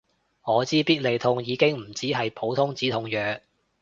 [0.43, 3.39] 我知必理痛已經唔止係普通止痛藥